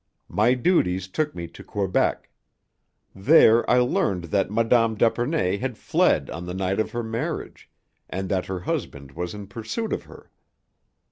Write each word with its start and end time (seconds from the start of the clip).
"My 0.29 0.55
duties 0.55 1.07
took 1.07 1.35
me 1.35 1.47
to 1.49 1.63
Quebec. 1.63 2.31
There 3.13 3.69
I 3.69 3.77
learned 3.77 4.23
that 4.33 4.49
Mme. 4.49 4.95
d'Epernay 4.95 5.57
had 5.57 5.77
fled 5.77 6.27
on 6.31 6.47
the 6.47 6.55
night 6.55 6.79
of 6.79 6.89
her 6.89 7.03
marriage, 7.03 7.69
and 8.09 8.27
that 8.27 8.47
her 8.47 8.61
husband 8.61 9.11
was 9.11 9.35
in 9.35 9.45
pursuit 9.45 9.93
of 9.93 10.05
her. 10.05 10.31